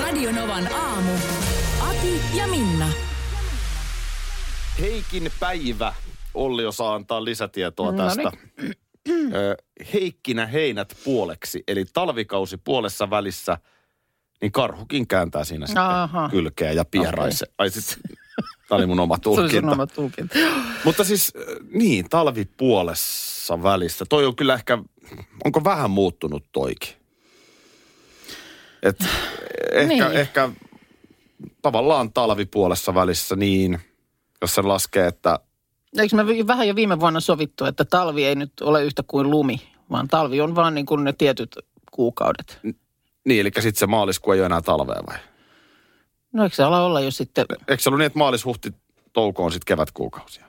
[0.00, 1.12] Radio Novan aamu.
[1.80, 2.88] Ati ja Minna.
[4.80, 5.94] Heikin päivä.
[6.34, 8.32] Olli osaa antaa lisätietoa No tästä.
[9.34, 9.56] Ö,
[9.92, 13.58] Heikkinä heinät puoleksi, eli talvikausi puolessa välissä,
[14.40, 16.28] niin karhukin kääntää siinä sitten Aha.
[16.30, 17.46] kylkeä ja pieraise.
[17.58, 17.98] Ai sit,
[18.68, 19.72] tämä oli mun oma Se oli sun tulkinta.
[19.72, 20.34] oma tulkinta.
[20.84, 21.32] Mutta siis
[21.72, 24.04] niin, talvi puolessa välissä.
[24.08, 24.78] Toi on kyllä ehkä,
[25.44, 26.88] onko vähän muuttunut toikin?
[28.82, 28.98] Et
[29.72, 30.16] ehkä, Niin.
[30.20, 30.48] ehkä
[31.62, 33.80] tavallaan talvi puolessa välissä niin,
[34.40, 35.38] jos se laskee, että
[35.98, 39.60] Eikö me vähän jo viime vuonna sovittu, että talvi ei nyt ole yhtä kuin lumi,
[39.90, 41.58] vaan talvi on vaan niin kuin ne tietyt
[41.90, 42.58] kuukaudet.
[43.24, 45.16] niin, eli sitten se maaliskuu ei ole enää talvea vai?
[46.32, 48.74] No eikö se ala olla jo sitten, Eikö se ollut niin, että maalis, huhti,
[49.12, 50.46] touko on sitten kevätkuukausia?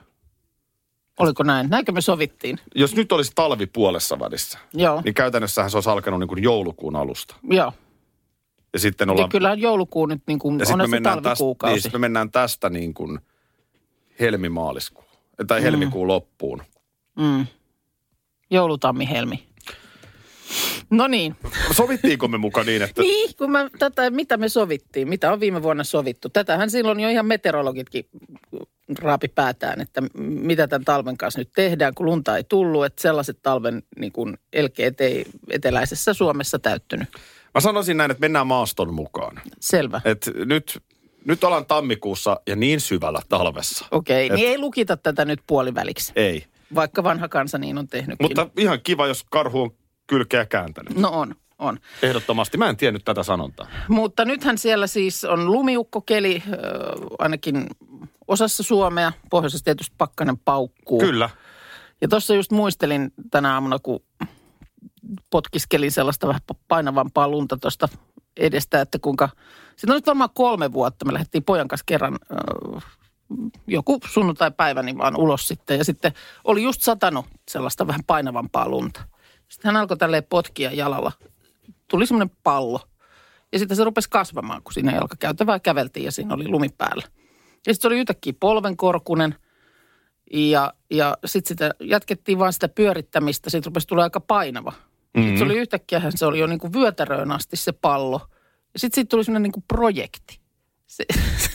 [1.18, 1.70] oliko näin?
[1.70, 2.58] Näinkö me sovittiin?
[2.74, 6.96] Jos nyt olisi talvi puolessa välissä, Joo, niin käytännössähän se olisi alkanut niin kuin joulukuun
[6.96, 7.34] alusta.
[7.50, 7.72] joo.
[8.78, 11.28] Ja sitten ollaan kyllähän joulukuu nyt niin kuin, Ja sitten on me, se mennään tästä,
[11.28, 11.74] talvikuukausi.
[11.74, 13.18] niin sit me mennään tästä niin kuin
[14.20, 15.04] helmimaaliskuun.
[15.46, 16.62] Tai helmikuun loppuun.
[17.16, 17.46] Mm.
[18.50, 19.48] Joulutammi helmi.
[20.90, 21.36] No niin.
[21.72, 23.02] Sovittiinko me mukaan niin, että...
[23.08, 26.28] Niin, kun mä, tätä, mitä me sovittiin, mitä on viime vuonna sovittu.
[26.28, 28.08] Tätähän silloin jo ihan meteorologitkin
[28.98, 33.38] raapi päätään, että mitä tämän talven kanssa nyt tehdään, kun lunta ei tullut, että sellaiset
[33.42, 37.08] talven niin kuin elkeet ei eteläisessä Suomessa täyttynyt.
[37.58, 39.40] Mä sanoisin näin, että mennään maaston mukaan.
[39.60, 40.00] Selvä.
[40.04, 40.82] Et nyt,
[41.24, 43.86] nyt ollaan tammikuussa ja niin syvällä talvessa.
[43.90, 46.44] Okei, Et- niin ei lukita tätä nyt puoliväliksi, Ei.
[46.74, 48.24] vaikka vanha kansa niin on tehnytkin.
[48.24, 49.70] Mutta ihan kiva, jos karhu on
[50.06, 50.96] kylkeä kääntänyt.
[50.98, 51.78] No on, on.
[52.02, 52.58] Ehdottomasti.
[52.58, 53.66] Mä en tiennyt tätä sanontaa.
[53.88, 56.52] Mutta nythän siellä siis on lumiukkokeli, äh,
[57.18, 57.66] ainakin
[58.28, 59.12] osassa Suomea.
[59.30, 61.00] Pohjoisessa tietysti pakkanen paukkuu.
[61.00, 61.30] Kyllä.
[62.00, 64.00] Ja tuossa just muistelin tänä aamuna, kun
[65.30, 67.88] potkiskelin sellaista vähän painavampaa lunta tuosta
[68.36, 69.28] edestä, että kuinka...
[69.68, 71.04] Sitten on nyt varmaan kolme vuotta.
[71.04, 72.18] Me lähdettiin pojan kanssa kerran
[73.66, 75.78] joku sunnuntai-päivä niin vaan ulos sitten.
[75.78, 76.12] Ja sitten
[76.44, 79.00] oli just satanut sellaista vähän painavampaa lunta.
[79.48, 81.12] Sitten hän alkoi tälleen potkia jalalla.
[81.88, 82.80] Tuli semmoinen pallo.
[83.52, 87.02] Ja sitten se rupesi kasvamaan, kun siinä jalkakäytävää käveltiin ja siinä oli lumi päällä.
[87.66, 89.34] Ja sitten se oli yhtäkkiä polvenkorkunen–
[90.32, 93.50] ja, ja sitten sitä jatkettiin vaan sitä pyörittämistä.
[93.50, 94.72] Siitä rupesi tulla aika painava.
[95.18, 95.38] Mm-hmm.
[95.38, 98.20] Se oli yhtäkkiä, se oli jo niin kuin vyötäröön asti se pallo.
[98.74, 100.40] Ja sitten siitä tuli semmoinen niin kuin projekti.
[100.86, 101.04] Se,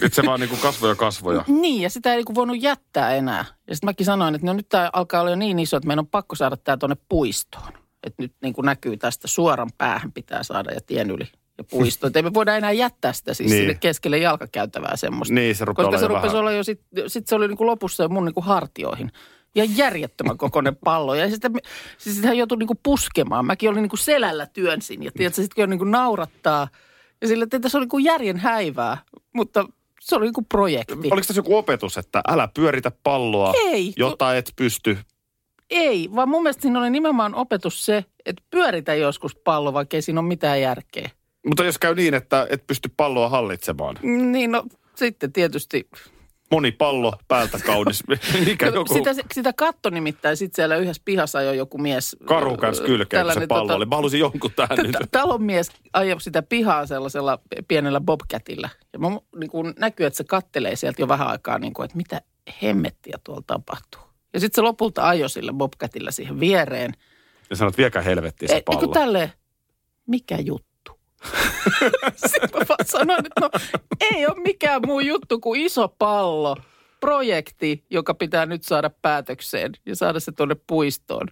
[0.01, 1.46] Nyt se vaan niin kuin kasvoja kasvoja.
[1.62, 3.46] niin, ja sitä ei niin kuin voinut jättää enää.
[3.68, 6.00] Ja sitten mäkin sanoin, että no nyt tämä alkaa olla jo niin iso, että meidän
[6.00, 7.73] on pakko saada tämä tuonne puistoon.
[8.03, 12.07] Että nyt niin kuin näkyy tästä suoran päähän pitää saada ja tien yli ja puistoon.
[12.09, 13.62] Että ei me voida enää jättää sitä siis Niin.
[13.62, 15.34] sinne keskelle jalkakäytävää semmoista.
[15.34, 18.03] Niin, se Koska se rupesi vähän- olla jo, sitten sit se oli niin kuin lopussa
[18.03, 19.12] jo mun niin kuin hartioihin.
[19.56, 21.16] Ja järjettömän kokoinen pallo.
[21.16, 21.52] Ja sitten
[21.97, 23.46] siis sitä joutui niin kuin puskemaan.
[23.46, 25.03] Mäkin olin niin kuin selällä työnsin.
[25.03, 26.68] Ja tiedätkö, sitten kun niin kuin naurattaa.
[27.22, 28.97] Ja sillä, että se oli niin kuin järjen häivää.
[29.34, 29.68] Mutta
[30.02, 30.94] se oli niin kuin projekti.
[30.94, 34.97] Oliko tässä joku opetus, että älä pyöritä palloa, Ei, jota et pysty
[35.70, 40.02] Ei, vaan mun mielestä siinä oli nimenomaan opetus se, että pyöritä joskus pallo, vaikka ei
[40.02, 41.09] siinä ole mitään järkeä.
[41.46, 43.96] Mutta jos käy niin, että et pysty palloa hallitsemaan.
[44.31, 44.64] Niin no
[44.96, 45.90] sitten tietysti.
[46.51, 48.03] Moni pallo päältä kaunis.
[48.45, 52.15] Mikä No, joku sitä, sitä katto nimittäin sitten siellä yhdessä pihassa jo joku mies.
[52.25, 53.85] karu käänsi kylkeen, kun se pallo oli.
[53.85, 54.95] Mä halusin jonkun tähän nyt.
[55.11, 58.69] talonmies ajoi sitä pihaa sellaisella pienellä bobcatilla.
[58.93, 59.07] Ja mä
[59.39, 62.21] niin kuin näkyy, että se kattelee sieltä jo vähän aikaa, niin kuin, että mitä
[62.63, 64.01] hemmettiä tuolla tapahtuu.
[64.33, 66.93] Ja sitten se lopulta ajoi sillä bobcatilla siihen viereen.
[67.49, 68.79] Ja sanot, viekää helvettiin se Ei, pallo.
[68.79, 69.31] kun tälleen,
[70.07, 70.72] mikä juttu?
[72.16, 73.49] Sitten mä vaan sanoin, että no
[74.14, 76.55] ei ole mikään muu juttu kuin iso pallo.
[76.99, 81.28] Projekti, joka pitää nyt saada päätökseen ja saada se tuonne puistoon.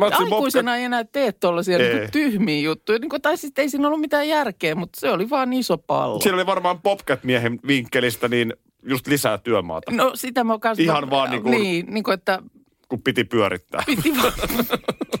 [0.00, 2.98] Ajattelin, Aikuisena ei enää tee tuollaisia niin tyhmiä juttuja.
[2.98, 6.20] Niin kuin, tai siis ei siinä ollut mitään järkeä, mutta se oli vaan iso pallo.
[6.20, 10.82] Siellä oli varmaan Bobcat-miehen vinkkelistä niin just lisää työmaata, No sitä mä kanssa...
[10.82, 12.42] Ihan vaan niin kuin- Niin, niin kuin, että
[12.88, 13.82] kun piti pyörittää.
[13.86, 14.32] piti vaan...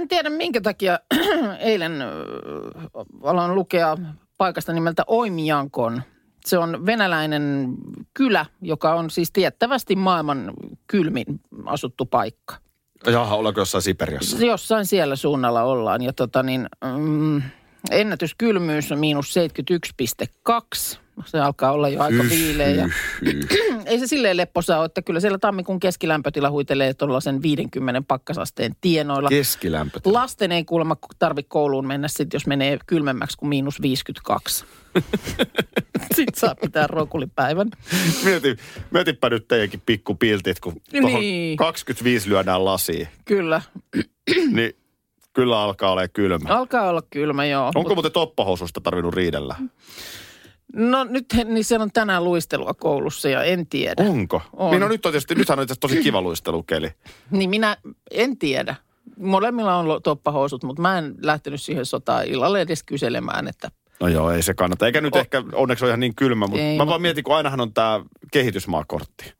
[0.00, 0.98] En tiedä minkä takia
[1.58, 1.92] eilen
[3.22, 3.96] aloin lukea
[4.38, 6.02] paikasta nimeltä Oimiankon.
[6.46, 7.74] Se on venäläinen
[8.14, 10.52] kylä, joka on siis tiettävästi maailman
[10.86, 11.26] kylmin
[11.66, 12.54] asuttu paikka.
[13.06, 14.46] Jaha, ollaanko jossain Siperiassa?
[14.46, 16.02] Jossain siellä suunnalla ollaan.
[16.02, 16.66] Ja tota niin,
[16.98, 17.42] mm,
[17.90, 20.98] Ennätyskylmyys on miinus 71,2.
[21.26, 22.68] Se alkaa olla jo aika viileä.
[22.70, 22.88] Ja
[23.86, 29.28] ei se silleen lepposa ole, että kyllä siellä tammikuun keskilämpötila huitelee tuollaisen 50 pakkasasteen tienoilla.
[29.28, 30.00] Keskilämpö.
[30.04, 34.64] Lasten ei kuulemma tarvitse kouluun mennä sitten, jos menee kylmemmäksi kuin miinus 52.
[36.16, 37.70] sitten saa pitää rokulipäivän.
[38.24, 38.56] Mietin,
[38.90, 41.56] mietinpä nyt teidänkin pikkupiltit, kun Niin.
[41.56, 43.62] 25 lyödään lasiin, Kyllä.
[44.56, 44.72] niin
[45.32, 46.48] kyllä alkaa olla kylmä.
[46.48, 47.72] Alkaa olla kylmä, joo.
[47.74, 49.56] Onko muuten toppahoususta tarvinnut riidellä?
[50.76, 54.02] No nyt niin siellä on tänään luistelua koulussa ja en tiedä.
[54.02, 54.42] Onko?
[54.52, 54.70] On.
[54.70, 56.90] Niin no nyt on tietysti, nythän on asiassa tosi kiva luistelukeli.
[57.30, 57.76] Niin minä
[58.10, 58.74] en tiedä.
[59.18, 63.70] Molemmilla on toppahousut, mutta mä en lähtenyt siihen sotaan illalle edes kyselemään, että
[64.00, 64.86] No joo, ei se kannata.
[64.86, 67.24] Eikä nyt O- ehkä, onneksi ole ihan niin kylmä, mutta Ei, mä mut- vaan mietin,
[67.24, 68.00] kun ainahan on tämä
[68.32, 69.32] kehitysmaakortti.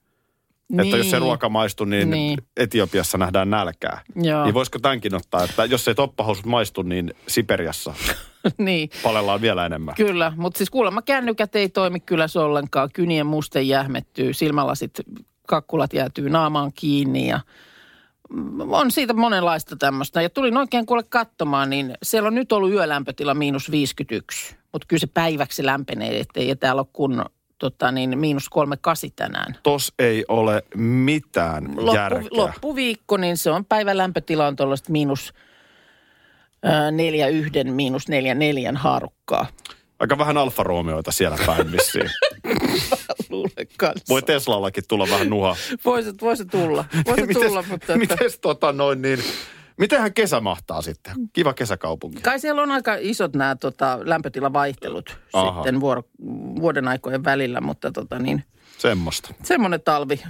[0.70, 0.80] Niin.
[0.80, 2.10] Että jos se ruoka maistu, niin, Niin.
[2.10, 4.00] niin Etiopiassa nähdään nälkää.
[4.16, 4.44] Joo.
[4.44, 7.94] Niin voisiko tämänkin ottaa, että jos ei toppahousut maistu, niin Siperiassa
[8.58, 9.94] niin, palellaan vielä enemmän.
[9.94, 10.32] kyllä.
[10.36, 12.88] Mutta siis kuulemma kännykät ei toimi kyllä ollenkaan.
[12.92, 15.00] Kynien muste jähmettyy, silmälasit,
[15.46, 17.40] kakkulat jäätyy naamaan kiinni ja
[18.30, 20.22] mm, on siitä monenlaista tämmöistä.
[20.22, 24.56] Ja tulin oikein kuule katsomaan, niin siellä on nyt ollut yölämpötila miinus 51.
[24.72, 27.24] Mutta kyllä se päiväksi lämpenee, ettei täällä ole kun
[27.60, 29.56] tota, niin, miinus 38 tänään.
[29.62, 32.28] Tos ei ole mitään loppu, järkeä.
[32.30, 35.34] loppuviikko, niin se on päivän lämpötila on tuollaista miinus
[36.92, 39.46] neljä yhden, miinus neljä neljän haarukkaa.
[39.98, 42.10] Aika vähän Alfa Romeoita siellä päin vissiin.
[43.78, 44.04] Kanssa.
[44.08, 45.56] Voi Teslallakin tulla vähän nuha.
[45.84, 49.18] Voisi, voisi tulla, voisi tulla, mutta että, Mites tota noin niin,
[49.80, 51.14] mitenhän kesä mahtaa sitten?
[51.32, 52.20] Kiva kesäkaupunki.
[52.22, 55.54] kai siellä on aika isot nämä tota, lämpötilavaihtelut Aha.
[55.62, 56.02] sitten vuoro,
[56.60, 58.44] vuoden aikojen välillä, mutta tota niin,
[58.78, 59.34] Semmosta.
[59.42, 60.22] semmoinen talvi.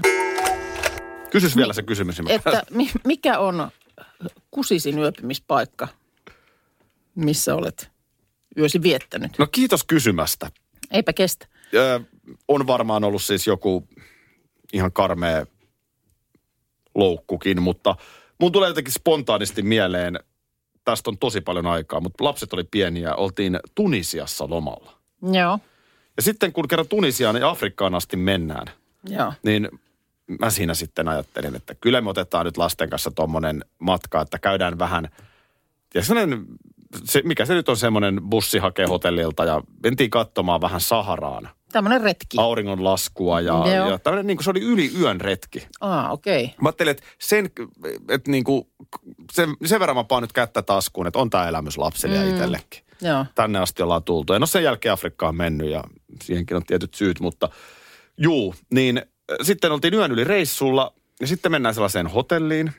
[1.30, 2.20] Kysys vielä se kysymys.
[2.28, 3.70] Että mi, mikä on
[4.50, 5.88] kusisin yöpymispaikka,
[7.14, 7.90] missä olet
[8.58, 9.38] yösi viettänyt?
[9.38, 10.50] No kiitos kysymästä.
[10.90, 11.46] Eipä kestä.
[11.74, 12.00] Ö,
[12.48, 13.88] on varmaan ollut siis joku
[14.72, 15.46] ihan karmea
[16.94, 17.96] loukkukin, mutta
[18.40, 20.18] mun tulee jotenkin spontaanisti mieleen,
[20.84, 24.92] tästä on tosi paljon aikaa, mutta lapset oli pieniä, oltiin Tunisiassa lomalla.
[25.32, 25.58] Joo,
[26.16, 28.66] Ja sitten kun kerran Tunisiaan ja Afrikkaan asti mennään,
[29.04, 29.32] joo.
[29.42, 29.68] niin
[30.40, 34.78] mä siinä sitten ajattelin, että kyllä me otetaan nyt lasten kanssa tommonen matka, että käydään
[34.78, 35.08] vähän,
[35.94, 36.46] ja sellainen,
[37.04, 42.00] se, mikä se nyt on semmoinen bussi hakee hotellilta ja mentiin katsomaan vähän Saharaan Tämmöinen
[42.00, 42.36] retki.
[42.38, 43.90] auringon laskua ja, Joo.
[43.90, 45.66] ja tämmöinen niin kuin se oli yli yön retki.
[45.80, 46.44] Ah, okei.
[46.44, 46.56] Okay.
[46.60, 47.50] Mä ajattelin, että sen,
[48.08, 48.66] että niin kuin,
[49.32, 52.22] sen, sen verran mä paan nyt kättä taskuun, että on tämä elämys lapsille mm.
[52.22, 52.84] ja itsellekin.
[53.00, 53.26] Joo.
[53.34, 54.32] Tänne asti ollaan tultu.
[54.32, 55.84] Ja no sen jälkeen Afrikka on mennyt ja
[56.22, 57.48] siihenkin on tietyt syyt, mutta
[58.18, 59.02] juu, niin
[59.42, 62.72] sitten oltiin yön yli reissulla ja sitten mennään sellaiseen hotelliin.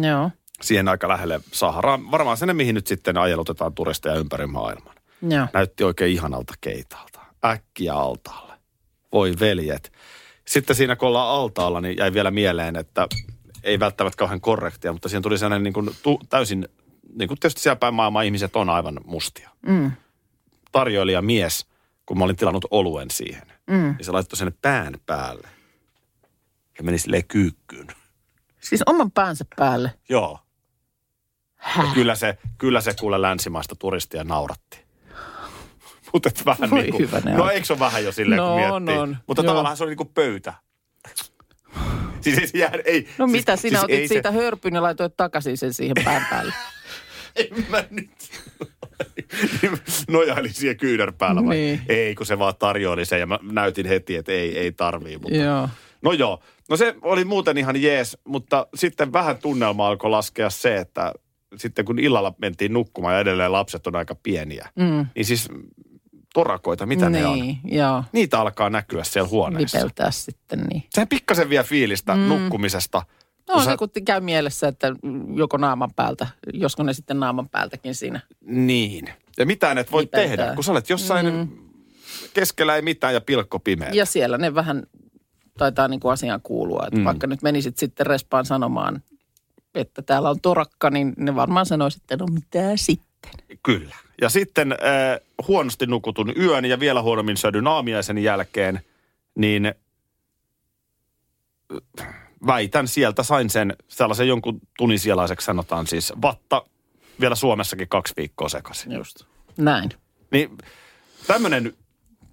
[0.00, 0.30] Joo.
[0.62, 2.10] Siihen aika lähelle Saharaan.
[2.10, 4.94] Varmaan sinne, mihin nyt sitten ajelutetaan turisteja ympäri maailman.
[5.22, 5.46] Joo.
[5.52, 7.17] Näytti oikein ihanalta keitalta.
[7.44, 8.54] Äkkiä altaalle.
[9.12, 9.92] Voi veljet.
[10.46, 13.08] Sitten siinä kun ollaan altaalla, niin jäi vielä mieleen, että
[13.62, 16.68] ei välttämättä kauhean korrektia, mutta siinä tuli sellainen niin kuin tu, täysin,
[17.14, 19.50] niin kuin tietysti siellä päin maailman ihmiset on aivan mustia.
[19.66, 19.92] Mm.
[20.72, 21.66] Tarjoilija mies,
[22.06, 23.94] kun mä olin tilannut oluen siihen, Mm.
[23.96, 25.48] niin se laittoi sen pään päälle.
[26.78, 27.86] Ja meni silleen kyykkyyn.
[28.60, 29.94] Siis oman päänsä päälle.
[30.08, 30.38] Joo.
[31.78, 34.84] Ja kyllä se, kyllä se kuule länsimaista turistia nauratti.
[36.12, 38.98] Mutta vähän Voi niin kuin, no eikö se ole vähän jo silleen, No kun miettii.
[39.02, 39.16] on.
[39.26, 39.50] Mutta Joo.
[39.52, 40.54] tavallaan se oli niin kuin pöytä.
[42.20, 43.08] Siis ei se jää, ei.
[43.18, 46.52] No siis, mitä, sinä siis otit siitä hörpyn ja laitoit takaisin sen siihen pään päälle.
[47.36, 48.10] Se, en mä nyt.
[50.08, 51.56] Nojailin siihen kyynärpäällä vai?
[51.56, 51.80] Niin.
[51.88, 55.18] Ei, kun se vaan tarjoili sen ja mä näytin heti, että ei, ei tarvii.
[55.18, 55.68] Mutta Joo.
[56.02, 60.76] No joo, no se oli muuten ihan jees, mutta sitten vähän tunnelma alkoi laskea se,
[60.76, 61.12] että
[61.56, 65.06] sitten kun illalla mentiin nukkumaan ja edelleen lapset on aika pieniä, Mm.
[65.14, 65.48] niin siis
[66.38, 67.56] torakoita, mitä niin, ne on?
[67.64, 68.04] joo.
[68.12, 69.78] Niitä alkaa näkyä siellä huoneessa.
[69.78, 70.84] Vipeltää sitten niin.
[70.90, 72.20] Sehän pikkasen vie fiilistä mm.
[72.20, 73.02] nukkumisesta.
[73.48, 74.94] No Kun se sä- kun käy mielessä, että
[75.34, 78.20] joko naaman päältä, josko ne sitten naaman päältäkin siinä.
[78.40, 79.08] Niin.
[79.38, 80.36] Ja mitään et voi Vipeltää.
[80.36, 81.48] tehdä, kun sä olet jossain mm.
[82.34, 83.90] keskellä ei mitään ja pilkko pimeä.
[83.92, 84.82] Ja siellä ne vähän
[85.58, 86.84] taitaa niin kuin asiaan kuulua.
[86.86, 87.04] Että mm.
[87.04, 89.02] Vaikka nyt menisit sitten respaan sanomaan,
[89.74, 93.07] että täällä on torakka, niin ne varmaan sanoisivat, että no mitä sitten.
[93.62, 93.96] Kyllä.
[94.20, 94.78] Ja sitten äh,
[95.48, 98.80] huonosti nukutun yön ja vielä huonommin södyn aamiaisen jälkeen,
[99.34, 99.66] niin
[102.00, 102.14] äh,
[102.46, 106.62] väitän sieltä sain sen sellaisen jonkun tunisialaiseksi sanotaan siis vatta
[107.20, 108.92] vielä Suomessakin kaksi viikkoa sekaisin.
[108.92, 109.22] Just.
[109.56, 109.90] Näin.
[110.30, 110.58] Niin
[111.26, 111.74] tämmöinen,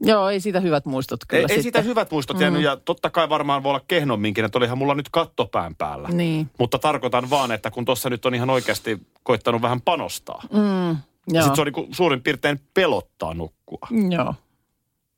[0.05, 3.29] Joo, ei siitä hyvät muistot kyllä ei, ei siitä hyvät muistot jäänyt ja totta kai
[3.29, 6.09] varmaan voi olla kehnomminkin, että olihan mulla nyt kattopään päällä.
[6.09, 6.49] Niin.
[6.59, 10.97] Mutta tarkoitan vaan, että kun tuossa nyt on ihan oikeasti koittanut vähän panostaa, Mm.
[11.33, 13.87] Ja sitten se on niin suurin piirtein pelottaa nukkua.
[14.09, 14.35] Joo.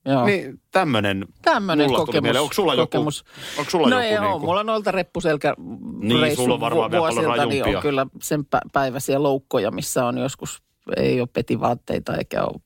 [0.06, 0.26] Joo.
[0.26, 2.38] Niin tämmöinen Tämmöinen mulla kokemus.
[2.38, 3.26] Onko sulla kokemus.
[3.28, 5.54] joku, onko sulla no joku ei niin ole, mulla noilta reppuselkä
[6.00, 10.18] Niin, sulla on varmaan vielä paljon niin on kyllä sen pä- päiväisiä loukkoja, missä on
[10.18, 10.62] joskus,
[10.98, 12.62] ei ole petivaatteita eikä ole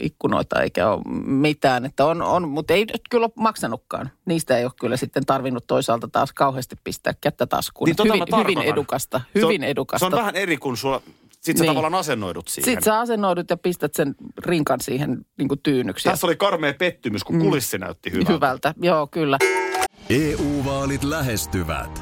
[0.00, 1.84] ikkunoita eikä ole mitään.
[1.84, 4.10] Että on, on, mutta ei nyt kyllä ole maksanutkaan.
[4.26, 7.86] Niistä ei ole kyllä sitten tarvinnut toisaalta taas kauheasti pistää kättä taskuun.
[7.86, 9.98] Niin tota hyvin, hyvin edukasta, Se on- hyvin edukasta.
[9.98, 11.02] Se on vähän eri kuin sulla,
[11.40, 11.70] sit sä Niin.
[11.70, 12.64] tavallaan asennoidut siihen.
[12.64, 16.08] Sitten sä asennoidut ja pistät sen rinkan siihen niin kuin tyynyksi.
[16.08, 18.32] Tässä oli karmea pettymys, kun kulissi näytti hyvältä.
[18.32, 19.38] Hyvältä, joo kyllä.
[20.10, 22.01] EU-vaalit lähestyvät.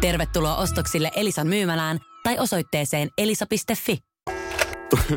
[0.00, 3.98] Tervetuloa ostoksille Elisan myymälään tai osoitteeseen elisa.fi.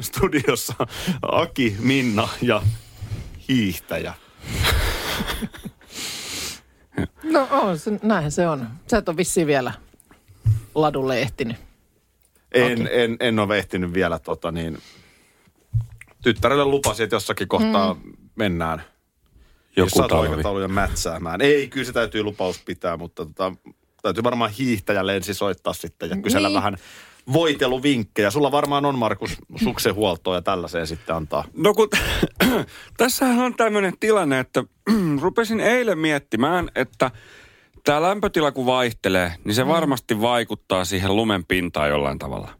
[0.01, 0.73] Studiossa
[1.21, 2.61] Aki, Minna ja
[3.49, 4.13] hiihtäjä.
[7.23, 8.67] No on, se, näinhän se on.
[8.91, 9.73] Sä et ole vissiin vielä
[10.75, 11.57] ladulle ehtinyt.
[12.51, 13.03] En, Okei.
[13.03, 14.77] en, en ole ehtinyt vielä tota niin.
[16.23, 18.13] Tyttärelle lupasin, että jossakin kohtaa mm.
[18.35, 18.83] mennään
[19.75, 20.27] Joku talvi.
[20.27, 21.41] aikatauluja mätsäämään.
[21.41, 23.53] Ei, kyllä se täytyy lupaus pitää, mutta tota,
[24.01, 26.55] täytyy varmaan hiihtäjälle ensin soittaa sitten ja kysellä Niin.
[26.55, 26.77] vähän
[27.33, 28.31] voiteluvinkkejä.
[28.31, 31.43] Sulla varmaan on, Markus, suksehuoltoa ja tällaiseen sitten antaa.
[31.57, 31.89] No kun
[32.97, 34.63] tässähän on tämmöinen tilanne, että
[35.21, 37.11] rupesin eilen miettimään, että
[37.83, 42.51] tämä lämpötila kun vaihtelee, niin se varmasti vaikuttaa siihen lumen pintaan jollain tavalla.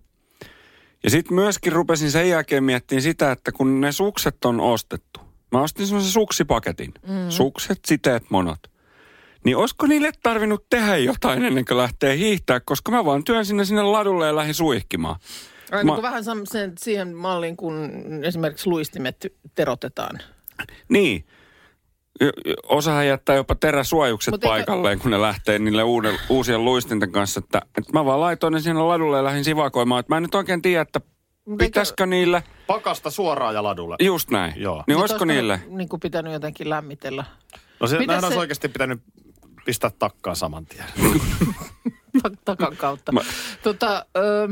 [1.04, 5.20] Ja sitten myöskin rupesin sen jälkeen miettimään sitä, että kun ne sukset on ostettu.
[5.52, 6.94] Mä ostin semmoisen suksipaketin.
[7.08, 7.30] Mm.
[7.30, 8.60] Sukset, siteet, monot.
[9.50, 13.66] Niin olisiko niille tarvinnut tehdä jotain ennen kuin lähtee hiihtää, koska mä vaan työn sinne
[13.66, 15.16] sinne ladulle ja lähdin suihkimaan.
[15.72, 17.90] Ai, Mä- niin kuin vähän sam- sen, siihen malliin, kun
[18.24, 19.26] esimerkiksi luistimet
[19.56, 20.20] terotetaan.
[20.90, 21.26] Niin.
[22.64, 27.40] Osahan jättää jopa teräsuojukset Mut paikalleen, kun ne lähtee niille uuden, uusien luistinten kanssa.
[27.40, 30.00] Että, että mä vaan laitoin ne sinne ladulle ja lähdin sivakoimaan.
[30.00, 31.02] Että mä en nyt oikein tiedä, että
[31.58, 32.44] pitäisikö niille...
[32.68, 33.96] Pakasta suoraan ja ladulle.
[34.00, 34.54] Just näin.
[34.56, 34.84] Joo.
[34.88, 35.60] Niin Mut olisiko niille...
[35.68, 37.26] Niin kuin pitänyt jotenkin lämmitellä.
[37.80, 39.02] No se, nähdään olisi se- oikeasti pitänyt
[39.70, 40.86] pistää takkaan saman tien.
[42.24, 43.12] ta- takan kautta.
[43.12, 43.22] Mä-
[43.64, 44.50] Tota, ö,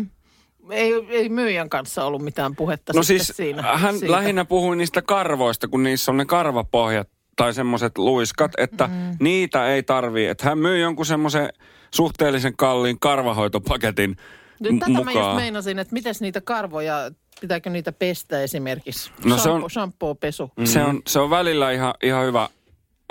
[0.71, 3.61] ei, ei myyjän kanssa ollut mitään puhetta No siis siinä.
[3.77, 4.11] hän siitä.
[4.11, 8.93] lähinnä puhui niistä karvoista, kun niissä on ne karvapohjat tai semmoiset luiskat, että mm.
[9.19, 10.27] niitä ei tarvii.
[10.27, 11.49] Että hän myy jonkun semmoisen
[11.95, 14.15] suhteellisen kalliin karvahoitopaketin
[14.59, 15.35] Nyt tätä mä just mukaan.
[15.35, 19.11] meinasin, että miten niitä karvoja, pitääkö niitä pestä esimerkiksi?
[19.25, 20.51] No se on- Shampoo, pesu.
[20.63, 22.49] Se, on, se on välillä ihan, ihan hyvä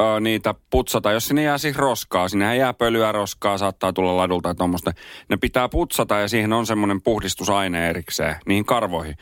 [0.00, 2.28] ö, niitä putsata, jos sinne jää siis roskaa.
[2.28, 4.92] Sinne jää pölyä roskaa, saattaa tulla ladulta ja tuommoista.
[5.28, 9.16] Ne pitää putsata ja siihen on semmoinen puhdistusaine erikseen, niihin karvoihin.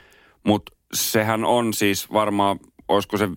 [0.44, 3.28] Mutta sehän on siis varmaan, olisiko se 15-20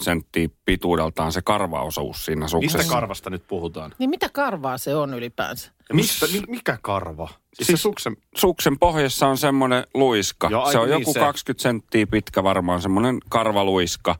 [0.00, 2.78] senttiä pituudeltaan se karvaosuus siinä suksessa.
[2.78, 3.94] Mistä karvasta nyt puhutaan?
[3.98, 5.72] Niin mitä karvaa se on ylipäänsä?
[5.88, 7.26] Ja mistä, mi, mikä karva?
[7.26, 8.16] Siis, siis se suksen...
[8.36, 10.48] Suksen pohjassa on semmoinen luiska.
[10.50, 11.20] Joo, se on aivan joku niin se.
[11.20, 14.16] 20 senttiä pitkä varmaan, semmoinen karvaluiska.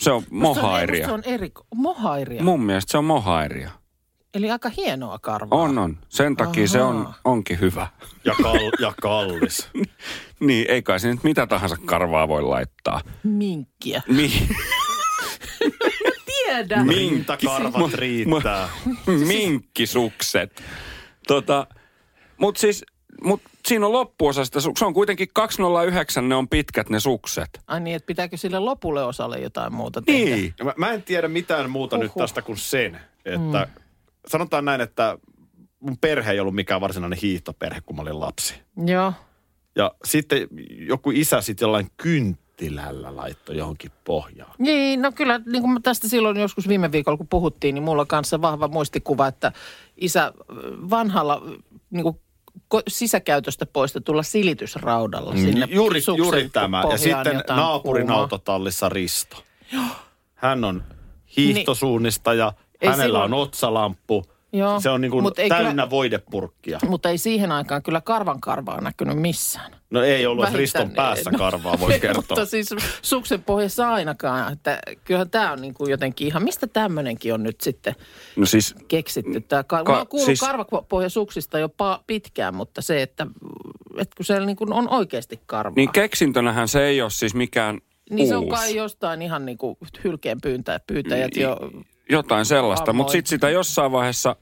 [0.00, 1.06] Se on mohairia.
[1.06, 2.42] Se on eri, mohairia.
[2.42, 3.70] Mun mielestä se on mohairia.
[4.34, 5.58] Eli aika hienoa karvaa.
[5.58, 5.98] On, on.
[6.08, 7.14] Sen takia se on, Ahaa.
[7.24, 7.86] onkin hyvä.
[8.24, 9.68] Ja, kal, ja kallis.
[10.40, 13.00] Niin, ei kai se nyt mitä tahansa karvaa voi laittaa.
[13.22, 14.02] Minkkiä.
[14.08, 14.48] Mi-
[16.26, 16.84] Tiedä.
[16.88, 18.68] Rintakarvat riittää.
[19.28, 20.62] minkkisukset.
[21.26, 21.66] Tota,
[22.36, 22.84] mut siis,
[23.24, 27.60] mut siinä on loppuosa sitä, su- se on kuitenkin 209, ne on pitkät ne sukset.
[27.66, 30.36] Ai niin, että pitääkö sille lopulle osalle jotain muuta tehdä?
[30.36, 30.54] Niin.
[30.64, 32.22] Mä, mä en tiedä mitään muuta nyt Huhhuh.
[32.22, 33.82] tästä kuin sen, että mm.
[34.26, 35.18] sanotaan näin, että
[35.80, 38.54] mun perhe ei ollut mikään varsinainen hiihtoperhe, kun mä olin lapsi.
[38.86, 39.12] Joo.
[39.76, 44.54] Ja sitten joku isä sitten jollain kynttilällä laittoi johonkin pohjaan.
[44.58, 48.08] Niin, no kyllä, niin kuin tästä silloin joskus viime viikolla, kun puhuttiin, niin mulla on
[48.08, 49.52] kanssa vahva muistikuva, että
[49.96, 50.32] isä
[50.90, 51.42] vanhalla
[51.90, 52.20] niin kuin
[52.88, 56.84] sisäkäytöstä poistetulla silitysraudalla sinne Juuri, juuri tämä.
[56.90, 58.20] Ja sitten naapurin kuumaa.
[58.22, 59.36] autotallissa Risto.
[60.34, 60.82] Hän on
[61.36, 64.24] hiihtosuunnistaja, Ei hänellä silloin- on otsalamppu.
[64.54, 66.78] Joo, Se on niin kuin täynnä kyllä- voidepurkkia.
[66.88, 69.72] Mutta ei siihen aikaan kyllä karvan karvaa näkynyt missään.
[69.90, 72.22] No ei ollut Vähintään- Riston päässä no, karvaa, voi kertoa.
[72.28, 72.68] Mutta siis
[73.02, 74.52] suksen pohjassa ainakaan.
[74.52, 77.94] Että kyllähän tämä on niin kuin jotenkin ihan, mistä tämmöinenkin on nyt sitten
[78.36, 79.40] No siis keksitty?
[79.40, 83.26] Tämä kar- Ka- Ka- Mä kuullut siis- karvapohjasuksista jo pa- pitkään, mutta se, että,
[83.98, 85.76] että kun siellä niin kuin on oikeasti karvaa.
[85.76, 87.78] Niin keksintönähän se ei ole siis mikään
[88.10, 88.56] niin se on uusi.
[88.56, 91.56] kai jostain ihan niin kuin hylkeen pyyntä, pyytäjät jo.
[92.10, 94.36] Jotain sellaista, mutta sitten sitä jossain vaiheessa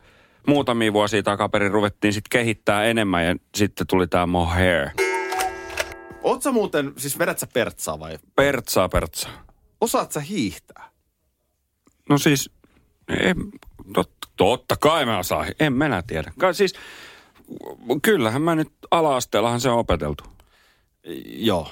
[0.46, 4.88] muutamia vuosia takaperin ruvettiin sitten kehittää enemmän ja sitten tuli tämä mohair.
[6.22, 9.44] Oot sä muuten, siis vedät sä pertsaa vai Pertsaa, pertsaa.
[9.80, 10.90] osaat sä hiihtää?
[12.08, 12.50] No siis,
[13.08, 13.36] en,
[13.92, 15.46] totta, totta kai mä osaan.
[15.60, 16.32] En minä tiedä.
[16.38, 16.74] Ka, siis,
[18.02, 20.24] kyllähän mä nyt ala-asteellahan se on opeteltu.
[21.26, 21.68] Joo,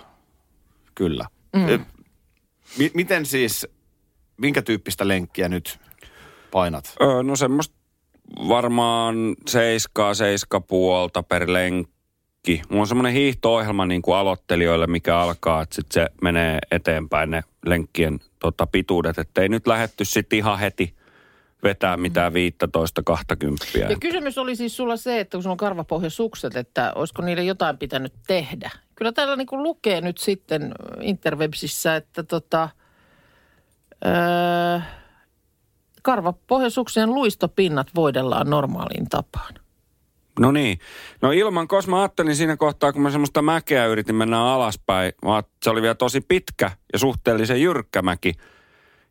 [0.94, 1.26] kyllä.
[1.52, 1.84] Mm.
[2.78, 3.66] M- miten siis,
[4.40, 5.78] minkä tyyppistä lenkkiä nyt
[6.50, 6.94] painat?
[7.02, 7.74] Öö, no semmoista
[8.48, 9.16] varmaan
[9.48, 12.62] seiskaa, seiska puolta per lenkki.
[12.68, 17.42] Mulla on semmoinen hiihto-ohjelma niin kuin aloittelijoille, mikä alkaa, että sitten se menee eteenpäin ne
[17.66, 19.18] lenkkien tota, pituudet.
[19.18, 20.94] Että ei nyt lähetty sitten ihan heti
[21.62, 22.36] vetää mitään 15-20.
[23.78, 27.78] Ja kysymys oli siis sulla se, että kun sulla on karvapohjasukset, että olisiko niille jotain
[27.78, 28.70] pitänyt tehdä.
[28.94, 32.68] Kyllä täällä niin kuin lukee nyt sitten interwebsissä, että tota,
[34.06, 34.80] öö,
[36.02, 39.54] karvapohjasuksien luistopinnat voidellaan normaaliin tapaan.
[40.40, 40.78] No niin.
[41.22, 45.42] No ilman, koska mä ajattelin siinä kohtaa, kun mä semmoista mäkeä yritin mennä alaspäin, mä
[45.62, 48.34] se oli vielä tosi pitkä ja suhteellisen jyrkkä mäki.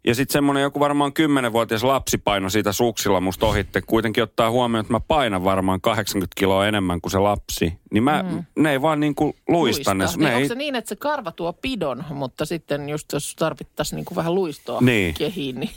[0.07, 3.81] Ja sitten semmoinen joku varmaan 10-vuotias lapsi paino siitä suksilla musta ohitte.
[3.81, 7.73] Kuitenkin ottaa huomioon, että mä painan varmaan 80 kiloa enemmän kuin se lapsi.
[7.91, 8.43] Niin mä, mm.
[8.63, 9.93] ne ei vaan niinku luista.
[9.93, 13.11] Ne, Niin ne onko ei, se niin, että se karva tuo pidon, mutta sitten just
[13.13, 15.13] jos tarvittaisiin niin kuin vähän luistoa Niin.
[15.13, 15.71] kehiin, niin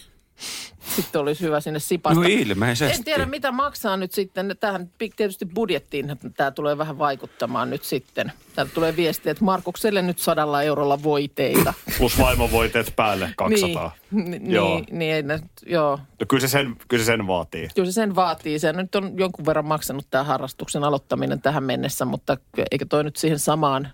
[0.97, 2.21] sitten olisi hyvä sinne sipasta.
[2.21, 2.97] no ilmeisesti.
[2.99, 4.57] En tiedä, mitä maksaa nyt sitten.
[4.61, 8.33] Tähän tietysti budjettiin tämä tulee vähän vaikuttamaan nyt sitten.
[8.55, 11.75] Täältä tulee viesti, että Markukselle nyt sadalla eurolla voiteita.
[11.99, 13.95] Plus vaimovoiteet päälle 200.
[14.11, 14.75] Niin, Joo.
[14.75, 15.23] niin, niin ei
[15.67, 15.99] joo.
[16.21, 17.69] No kyllä se sen, kyllä se sen vaatii.
[17.75, 18.59] Kyllä se sen vaatii.
[18.59, 22.37] Se nyt on jonkun verran maksanut tämä harrastuksen aloittaminen tähän mennessä, mutta
[22.71, 23.89] eikö toi nyt siihen samaan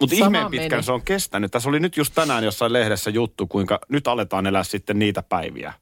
[0.00, 0.82] Mutta ihmeen pitkän meni.
[0.82, 1.50] se on kestänyt.
[1.50, 5.72] Tässä oli nyt just tänään jossain lehdessä juttu, kuinka nyt aletaan elää sitten niitä päiviä,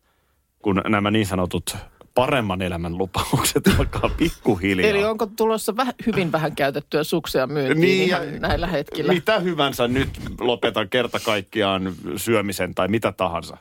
[0.63, 1.77] kun nämä niin sanotut
[2.15, 4.91] paremman elämän lupaukset alkaa pikkuhiljaa.
[4.91, 9.13] Eli onko tulossa vähän, hyvin vähän käytettyä suksia myyntiin niin, ihan näillä hetkillä?
[9.13, 10.09] Mitä hyvänsä nyt
[10.41, 13.57] lopetan kerta kaikkiaan syömisen tai mitä tahansa.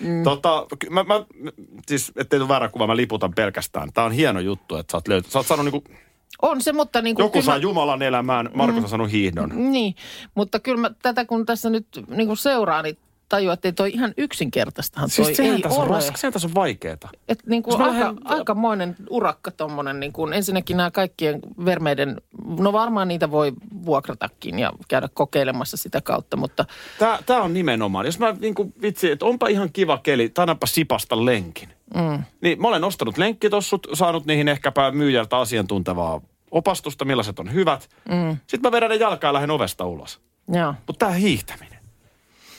[0.00, 0.22] Mm.
[0.22, 1.24] Tota, mä, mä,
[1.86, 3.92] siis ettei tule väärä kuva, mä liputan pelkästään.
[3.92, 5.84] Tämä on hieno juttu, että sä oot, löyt- sä oot saanut niinku,
[6.42, 9.72] On se, mutta niin kuin, joku saa Jumalan elämään, Markus on saanut hiihdon.
[9.72, 9.94] Niin,
[10.34, 13.90] mutta kyllä mä tätä kun tässä nyt niin kuin seuraan, niin tajua, että ei toi
[13.90, 15.94] ihan yksinkertaistahan toi Siis sehän ei tässä on, ole.
[15.96, 17.08] raska, sehän tässä on vaikeeta.
[17.28, 22.20] Et niin kuin mä aika, lähden- aikamoinen urakka tommonen, niin kuin ensinnäkin nämä kaikkien vermeiden,
[22.58, 23.52] no varmaan niitä voi
[23.84, 26.64] vuokratakin ja käydä kokeilemassa sitä kautta, mutta
[26.98, 28.06] Tämä, tämä on nimenomaan.
[28.06, 31.68] Jos mä niin kuin, vitsi, että onpa ihan kiva keli, tänäpä sipasta lenkin.
[31.94, 32.24] Mm.
[32.40, 37.88] Niin mä olen ostanut lenkkitossut, saanut niihin ehkäpä myyjältä asiantuntevaa opastusta, millaiset on hyvät.
[38.08, 38.36] Mm.
[38.46, 40.20] Sitten mä vedän ne jalkaa ja lähden ovesta ulos.
[40.52, 40.74] joo.
[40.86, 41.78] Mutta tämä hiihtäminen.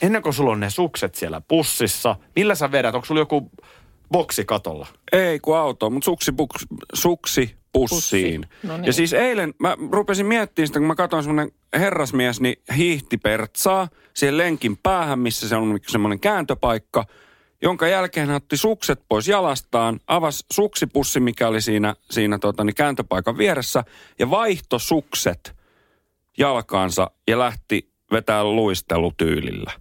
[0.01, 2.95] Ennen kuin sulla on ne sukset siellä pussissa, millä sä vedät?
[2.95, 3.51] Onko sulla joku
[4.11, 4.87] boksi katolla?
[5.11, 8.41] Ei kun auto, mutta suksi, buks, suksi pussiin.
[8.41, 8.67] Pussi.
[8.67, 8.85] No niin.
[8.85, 13.87] Ja siis eilen mä rupesin miettimään sitä, kun mä katsoin semmoinen herrasmies, niin hiihti pertsaa
[14.13, 17.05] siihen lenkin päähän, missä se on semmoinen kääntöpaikka,
[17.61, 22.75] jonka jälkeen hän otti sukset pois jalastaan, avasi suksipussi, mikä oli siinä, siinä tota, niin
[22.75, 23.83] kääntöpaikan vieressä,
[24.19, 25.55] ja vaihto sukset
[26.37, 29.71] jalkaansa ja lähti vetää luistelutyylillä.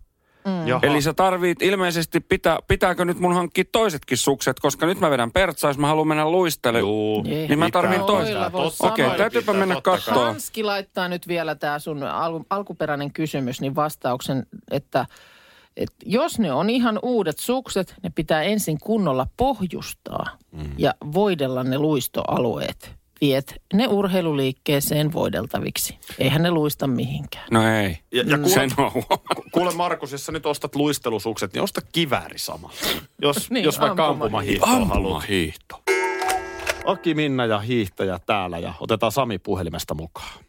[0.45, 0.67] Mm.
[0.67, 0.81] Jaha.
[0.87, 5.33] Eli sä tarvit ilmeisesti, pitää, pitääkö nyt mun hankkia toisetkin sukset, koska nyt mä vedän
[5.33, 6.89] pertsaa, jos mä haluan mennä luistelemaan.
[6.89, 7.49] Juu, Ei.
[7.49, 8.51] Niin mä tarvin toista.
[8.81, 9.19] Okei, sanoa.
[9.19, 10.15] täytyypä Pitää, mennä katsoa.
[10.15, 15.07] Hanski laittaa nyt vielä tämä sun al- alkuperäinen kysymys, niin vastauksen, että,
[15.77, 20.73] että jos ne on ihan uudet sukset, ne pitää ensin kunnolla pohjustaa mm.
[20.79, 22.93] ja voidella ne luistoalueet.
[23.21, 25.99] Viet ne urheiluliikkeeseen voideltaviksi.
[26.19, 27.45] Eihän ne luista mihinkään.
[27.51, 27.99] No ei.
[28.13, 28.93] Ja, ja kuule, Sen on
[29.53, 32.75] kuule Markus, jos sä nyt ostat luistelusukset, niin osta kivääri samalla.
[33.23, 34.67] Jos, Niin, jos vaikka ampumahiihto.
[34.67, 35.29] ampumahiihtoa haluat.
[35.29, 35.83] hiihto.
[36.85, 40.44] Aki, Minna ja hiihtäjä täällä ja otetaan Sami puhelimesta mukaan.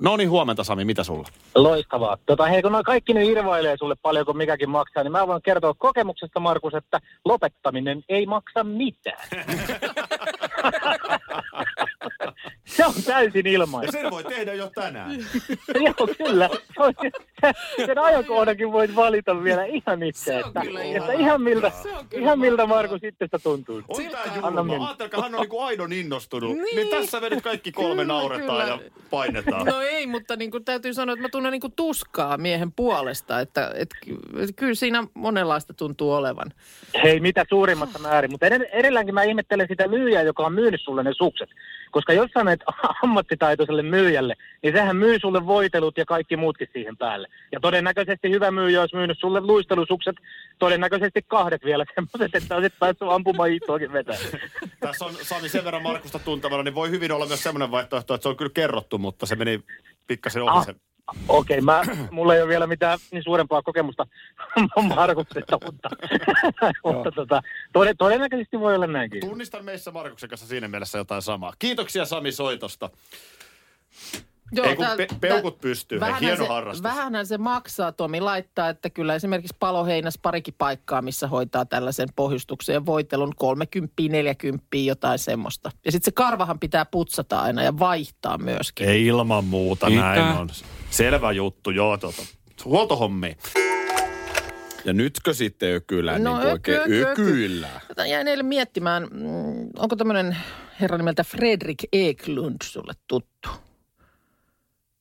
[0.00, 1.28] No niin, huomenta Sami, mitä sulla?
[1.54, 2.16] Loistavaa.
[2.26, 5.74] Tota, hei, kun kaikki nyt irvailee sulle paljon, kun mikäkin maksaa, niin mä voin kertoa
[5.78, 9.28] kokemuksesta, Markus, että lopettaminen ei maksa mitään.
[12.80, 13.92] se on täysin Ja ilmainen.
[13.92, 15.10] sen voi tehdä jo tänään.
[15.84, 16.50] Joo, kyllä.
[17.86, 20.24] Sen ajankohdankin voit valita vielä ihan itse.
[20.24, 22.66] Se on Että, kyllä että ihan- miltä, Se on kyllä ihan miltä.
[22.66, 23.82] Markus itsestä tuntuu.
[23.88, 24.86] On tää julma.
[24.86, 26.56] Ajatelkaa, hän on niinku aidon innostunut.
[26.56, 26.88] Niin, Niin.
[26.88, 28.82] tässä me nyt kaikki kolme Kyllä, nauretaan kyllä.
[28.84, 29.66] ja painetaan.
[29.66, 33.40] No ei, mutta niin kuin täytyy sanoa, että mä tunnen niin kuin tuskaa miehen puolesta,
[33.40, 33.96] että, että,
[34.38, 36.52] että kyllä siinä monenlaista tuntuu olevan.
[37.02, 38.30] Hei, mitä suurimmassa määrin.
[38.30, 41.48] Mutta ed- edelläänkin mä ihmettelen sitä myyjää, joka on myynyt sulle ne sukset.
[41.90, 42.60] Koska jos sä menet
[43.02, 47.28] ammattitaitoiselle myyjälle, niin sehän myy sulle voitelut ja kaikki muutkin siihen päälle.
[47.52, 50.16] Ja todennäköisesti hyvä myyjä olisi myynyt sulle luistelusukset,
[50.58, 54.16] todennäköisesti kahdet vielä semmoiset, että olisit päässyt ampumaan hiihtoakin vetää.
[54.80, 58.22] Tässä on Sami sen verran Markusta tuntavana, niin voi hyvin olla myös semmoinen vaihtoehto, että
[58.22, 59.60] se on kyllä kerrottu, mutta se meni
[60.06, 60.89] pikkasen ohi Ah.
[61.28, 64.06] Okei, mä, mulla ei ole vielä mitään niin suurempaa kokemusta
[64.96, 65.88] Markuksesta, mutta,
[66.84, 69.20] mutta tota, tode, todennäköisesti voi olla näinkin.
[69.20, 71.52] Tunnistan meissä Markuksen kanssa siinä mielessä jotain samaa.
[71.58, 72.90] Kiitoksia Sami soitosta.
[74.64, 76.82] Ei kun tää- pe- peukut pystyy, hei, vähänhän hieno se, harrastus.
[76.82, 82.72] Vähänhän se maksaa, Tomi laittaa, että kyllä esimerkiksi paloheinäs parikin paikkaa, missä hoitaa tällaisen pohjustuksen
[82.72, 85.70] ja voitelun 30, 40, jotain semmoista.
[85.84, 88.88] Ja sitten se karvahan pitää putsata aina ja vaihtaa myöskin.
[88.88, 90.02] Ei ilman muuta, Mitä?
[90.02, 90.48] näin on.
[90.90, 92.22] Selvä juttu, joo, tota.
[92.64, 93.36] Huoltohommi.
[94.84, 97.22] Ja nytkö sitten ökylä, No, niin öky, oikein öky, öky.
[97.22, 97.68] ökyllä?
[97.88, 100.36] Tätä jäin eilen miettimään, mm, onko tämmöinen
[100.80, 103.48] herra nimeltä Fredrik Eklund sulle tuttu?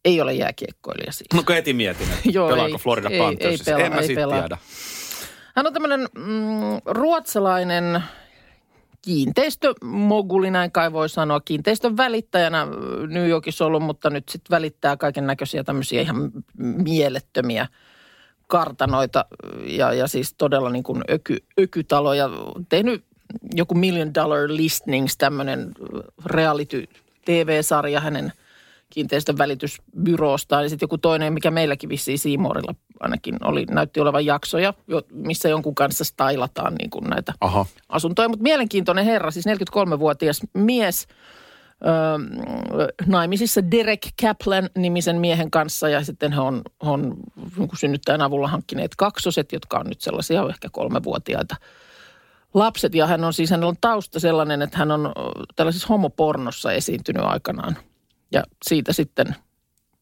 [0.06, 1.28] Ei ole jääkiekkoilija siis.
[1.34, 3.72] No kun heti mietin, Joo, pelaako ei- Florida ei- Panthersissa.
[3.72, 4.40] ei pelaa, en mä ei pelaa.
[4.40, 4.58] tiedä.
[5.56, 6.24] Hän on tämmöinen mm,
[6.86, 8.04] ruotsalainen
[9.02, 11.40] kiinteistömoguli, näin kai voi sanoa.
[11.40, 12.68] Kiinteistön välittäjänä
[13.08, 17.68] New Yorkissa ollut, mutta nyt sitten välittää kaiken näköisiä tämmöisiä ihan mielettömiä
[18.48, 19.26] kartanoita
[19.64, 22.30] ja, ja siis todella niin kuin öky, ökytaloja.
[22.70, 23.04] Tehnyt
[23.56, 25.72] joku Million Dollar Listings, tämmöinen
[26.26, 26.88] reality
[27.26, 28.34] TV-sarja hänen
[28.90, 30.64] kiinteistön välitysbyroostaan.
[30.64, 34.74] Ja sitten joku toinen, mikä meilläkin vissiin Siimorilla ainakin oli, näytti olevan jaksoja,
[35.12, 37.66] missä jonkun kanssa stailataan niin kuin näitä Aha.
[37.90, 38.30] asuntoja.
[38.30, 41.08] Mutta mielenkiintoinen herra, siis 43-vuotias mies,
[41.86, 47.16] öö, naimisissa Derek Kaplan-nimisen miehen kanssa ja sitten he on, he on
[47.58, 51.56] niin synnyttäjän avulla hankkineet kaksoset, jotka on nyt sellaisia ehkä kolmevuotiaita
[52.54, 52.96] lapset.
[52.96, 55.12] Ja hän on siis, hänellä on tausta sellainen, että hän on
[55.56, 57.78] tällaisessa homopornossa esiintynyt aikanaan.
[58.32, 59.36] Ja siitä sitten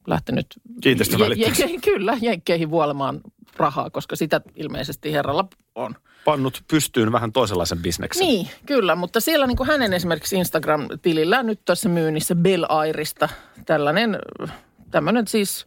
[0.07, 0.47] lähtenyt...
[0.81, 1.63] Kiinteistövälittäjäksi.
[1.63, 3.21] Je- Kyllä, jenkkeihin vuolemaan
[3.57, 5.95] rahaa, koska sitä ilmeisesti herralla on.
[6.25, 8.27] Pannut pystyyn vähän toisenlaisen bisneksen.
[8.27, 13.29] Niin, kyllä, mutta siellä niin kuin hänen esimerkiksi Instagram-tilillään nyt tässä myynnissä Bell Airista
[13.65, 14.19] tällainen,
[14.91, 15.65] tämmöinen siis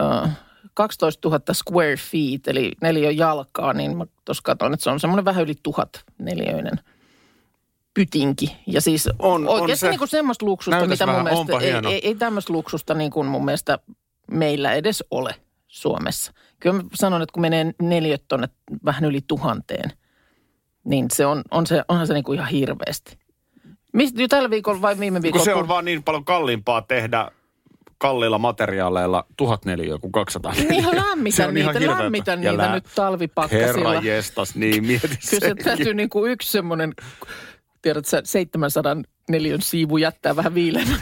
[0.00, 0.30] äh,
[0.74, 5.24] 12 000 square feet, eli neljä jalkaa, niin mä tuossa katsoin, että se on semmoinen
[5.24, 6.80] vähän yli tuhat neliöinen
[7.96, 8.56] pytinki.
[8.66, 9.88] Ja siis On- on oikeasti se.
[9.90, 11.90] niin kuin semmoista luksusta, Näytäs mitä mun vähän, mielestä, onpa ei, hieno.
[11.90, 13.78] ei, ei tämmöistä luksusta niin kuin mun mielestä
[14.30, 15.34] meillä edes ole
[15.66, 16.32] Suomessa.
[16.60, 18.48] Kyllä mä sanon, että kun menee neliöt tonne
[18.84, 19.90] vähän yli tuhanteen,
[20.84, 23.18] niin se on, on se, onhan se niin kuin ihan hirveästi.
[23.92, 25.44] Mistä jo tällä viikolla vai viime viikolla?
[25.44, 27.30] Kun se on vaan niin paljon kalliimpaa tehdä
[27.98, 30.94] kalliilla materiaaleilla tuhat neliöä kuin 200 Niin ihan
[31.48, 33.88] on ihan niitä, lämmitän Ja niitä lä- nyt talvipakkasilla.
[33.92, 36.94] Herra jestas, niin mieti Kyllä se täytyy niin kuin yksi semmoinen,
[37.86, 38.96] tiedät sä, 700
[39.30, 41.00] neliön siivu jättää vähän viileämän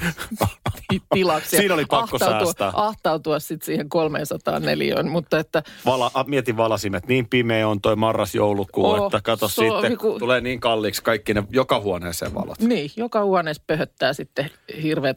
[1.15, 1.57] tilaksi.
[1.57, 2.73] Siinä oli pakko ahtautua, säästää.
[2.75, 8.85] Ahtautua sitten siihen 300 neliöön, mutta että Vala, mietin valasimet, niin pimeä on toi marras-joulukuu,
[8.87, 12.59] Oo, että kato se on sitten, niinku- tulee niin kalliiksi kaikki ne joka huoneeseen valot.
[12.59, 14.51] niin, joka huoneessa pöhöttää sitten
[14.83, 15.17] hirveät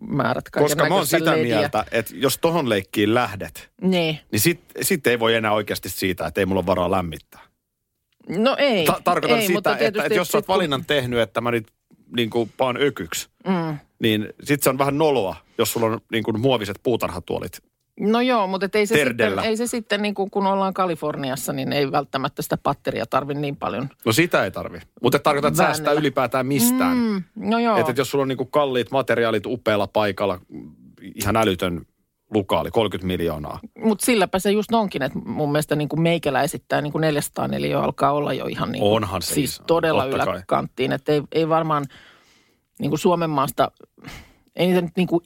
[0.00, 1.56] määrät Koska mä oon sitä lediä.
[1.58, 4.18] mieltä, että jos tohon leikkiin lähdet, Niin.
[4.32, 7.40] niin sit, sit ei voi enää oikeasti siitä, että ei mulla ole varaa lämmittää.
[8.28, 8.84] No ei.
[8.86, 11.50] Ta- tarkoitan ei, sitä, mutta että, tietysti että jos sä oot valinnan tehnyt, että mä
[11.50, 11.66] nyt
[12.16, 13.78] niin kuin paan ökyksi, Mm.
[13.98, 17.62] niin sit se on vähän noloa, jos sulla on niin kuin muoviset puutarhatuolit.
[18.00, 19.30] No joo, mutta et ei se Terdellä.
[19.36, 23.34] sitten, ei se sitten niin kuin, kun ollaan Kaliforniassa, niin ei välttämättä sitä patteria tarvi
[23.34, 23.88] niin paljon.
[24.06, 24.78] No sitä ei tarvi.
[25.02, 26.00] Mutta tarkoitan, että säästää Väännellä.
[26.00, 26.96] ylipäätään mistään.
[26.96, 27.76] Mm, no joo.
[27.76, 30.40] Että et jos sulla on niin kuin kalliit materiaalit upealla paikalla,
[31.14, 31.86] ihan älytön
[32.34, 33.58] lukaali, 30 miljoonaa.
[33.78, 38.12] Mutta silläpä se just onkin, että mun mielestä niin kuin meikäläisittäin niin kuin 404 alkaa
[38.12, 40.92] olla jo ihan niin kuin, Onhan se siis iso, todella totta yläkanttiin.
[40.92, 41.84] Että ei, ei varmaan
[42.78, 43.70] niin kuin Suomen maasta,
[44.56, 45.24] ei niitä nyt niin kuin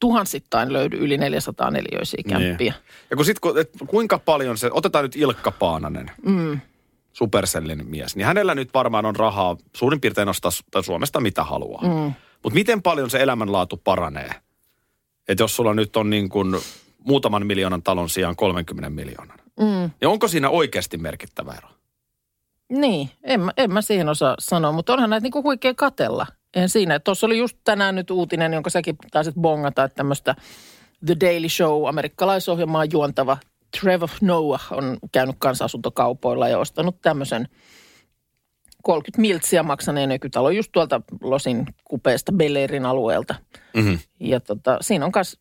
[0.00, 2.74] tuhansittain löydy yli 400 neliöisiä kämppiä.
[3.10, 6.60] Ja kun sit, et kuinka paljon se, otetaan nyt Ilkka Paananen, Mm.
[7.12, 10.50] Supercellin mies, niin hänellä nyt varmaan on rahaa suurin piirtein ostaa
[10.82, 11.82] Suomesta mitä haluaa.
[11.82, 12.12] Mm.
[12.42, 14.30] Mutta miten paljon se elämänlaatu paranee?
[15.28, 16.56] Että jos sulla nyt on niin kuin
[17.04, 19.38] muutaman miljoonan talon sijaan 30 miljoonan.
[19.60, 19.90] Mm.
[20.00, 21.68] Ja onko siinä oikeasti merkittävä ero?
[22.68, 26.26] Niin, en, mä- en mä siihen osaa sanoa, mutta onhan näitä niin kuin huikea katella.
[26.56, 26.98] En siinä.
[26.98, 30.34] Tuossa oli just tänään nyt uutinen, jonka säkin taisit bongata, että tämmöistä
[31.06, 33.36] The Daily Show, amerikkalaisohjelmaa juontava
[33.80, 37.48] Trevor Noah on käynyt kansanasuntokaupoilla ja ostanut tämmöisen
[38.88, 43.34] 30 miltsiä maksaneen ökytalon just tuolta Losin kupeesta Belleirin alueelta.
[43.76, 43.98] Mm-hmm.
[44.20, 45.40] Ja tota, siinä on kas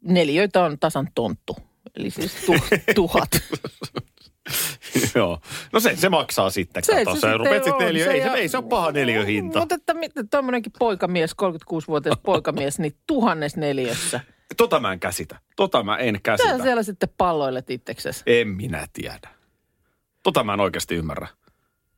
[0.00, 1.56] neliöitä on tasan tonttu.
[1.96, 2.52] Eli siis tu,
[2.94, 3.28] tuhat.
[5.14, 5.38] Joo.
[5.72, 6.84] No se, se maksaa sitten.
[6.84, 7.78] Se- Se, se kato, se, sitten rupeat sit on.
[7.78, 9.58] neljö, Se ei, se, ei se ole paha neliöhinta.
[9.58, 9.94] Mutta että
[10.30, 14.20] tuommoinenkin poikamies, 36-vuotias poikamies, niin tuhannes neliössä.
[14.56, 15.38] Tota mä en käsitä.
[15.56, 16.62] Tota mä en käsitä.
[16.62, 18.22] siellä sitten palloilet itseksesi.
[18.26, 19.30] En minä tiedä.
[20.22, 21.28] Tota mä en oikeasti ymmärrä.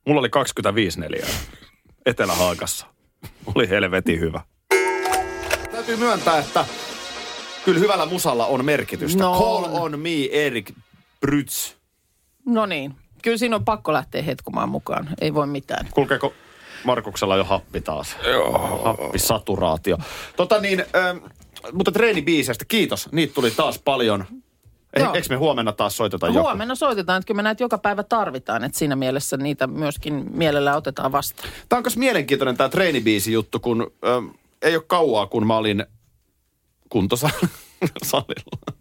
[0.07, 1.27] Mulla oli 25 neliöä
[2.05, 2.85] Etelä-Haakassa.
[3.55, 4.41] Oli helvetin hyvä.
[5.71, 6.65] Täytyy myöntää, että
[7.65, 9.23] kyllä hyvällä musalla on merkitystä.
[9.23, 9.81] No Call on.
[9.81, 10.71] on me, Erik
[11.19, 11.73] Brytz.
[12.45, 12.95] No niin.
[13.21, 15.09] Kyllä siinä on pakko lähteä hetkumaan mukaan.
[15.21, 15.87] Ei voi mitään.
[15.91, 16.33] Kulkeeko
[16.83, 18.15] Markuksella jo happi taas?
[18.27, 18.81] Joo.
[18.83, 19.97] Happisaturaatio.
[20.35, 21.17] Tota niin, ähm,
[21.71, 23.11] mutta treenibiiseistä, kiitos.
[23.11, 24.25] Niitä tuli taas paljon.
[24.99, 25.13] Joo.
[25.13, 26.39] eikö me huomenna taas soiteta joku?
[26.39, 28.63] Huomenna soitetaan, että kyllä me näitä joka päivä tarvitaan.
[28.63, 31.49] Että siinä mielessä niitä myöskin mielellään otetaan vastaan.
[31.69, 34.25] Tämä on myös mielenkiintoinen tämä treenibiisi juttu, kun ähm,
[34.61, 35.85] ei ole kauaa, kun mä olin
[36.89, 37.47] kuntosalilla.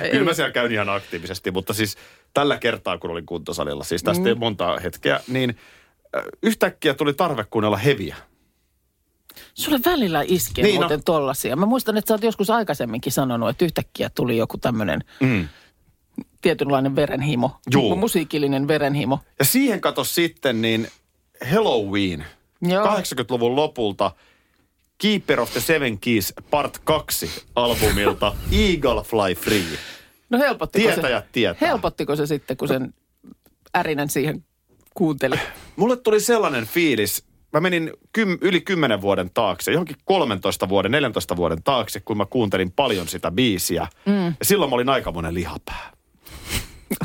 [0.10, 1.96] Kyllä mä siellä käyn ihan aktiivisesti, mutta siis
[2.34, 5.56] tällä kertaa, kun olin kuntosalilla, siis tästä ei monta hetkeä, niin
[6.16, 8.16] äh, yhtäkkiä tuli tarve kuunnella heviä.
[9.54, 10.80] Sulle välillä iskee Niin, no.
[10.80, 11.56] muuten tollasia.
[11.56, 15.48] Mä muistan, että sä oot joskus aikaisemminkin sanonut, että yhtäkkiä tuli joku tämmöinen Mm.
[16.42, 17.50] tietynlainen verenhimo.
[17.72, 17.96] Juu.
[17.96, 19.18] Musiikillinen verenhimo.
[19.38, 20.88] Ja siihen kato sitten niin
[21.54, 22.24] Halloween
[22.62, 22.84] Joo.
[22.86, 24.12] 80-luvun lopulta
[24.98, 29.78] Keeper of the Seven Keys Part 2 albumilta Eagle Fly Free.
[30.30, 31.68] No helpottiko Tietäjät se, tietää.
[31.68, 32.94] helpottiko se sitten, kun sen
[33.76, 34.44] ärinen siihen
[34.94, 35.36] kuunteli?
[35.76, 41.36] Mulle tuli sellainen fiilis, mä menin kym, yli 10 vuoden taakse, johonkin 13 vuoden, 14
[41.36, 43.88] vuoden taakse, kun mä kuuntelin paljon sitä biisiä.
[44.06, 44.26] Mm.
[44.26, 45.92] Ja silloin mä olin aikamoinen lihapää.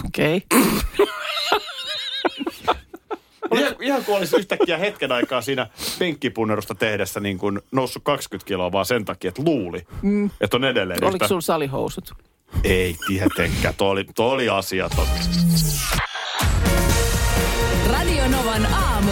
[0.05, 0.41] Okei.
[3.51, 3.63] Okay.
[3.63, 5.67] Ihan, ihan kuin olisi yhtäkkiä hetken aikaa siinä
[5.99, 10.29] penkkipunnerusta tehdessä niin kuin noussut 20 kiloa vaan sen takia, että luuli, mm.
[10.41, 11.27] että on edelleen Oliko yhtä...
[11.27, 12.13] sulla salihousut?
[12.63, 15.07] Ei tietenkään, tuo oli, tuo oli asiaton.
[17.87, 19.11] Radio Novan aamu.